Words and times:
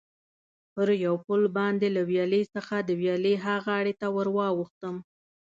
پر 0.73 0.87
یو 1.05 1.15
پل 1.25 1.41
باندې 1.57 1.87
له 1.95 2.01
ویالې 2.09 2.41
څخه 2.55 2.75
د 2.81 2.89
ویالې 2.99 3.33
ها 3.43 3.55
غاړې 3.65 3.93
ته 4.01 4.07
ور 4.15 4.27
واوښتم. 4.35 4.95